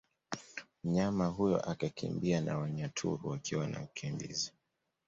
[0.83, 4.51] Mnyama huyo akakimbia na Wanyaturu wakiwa wanamkimbiza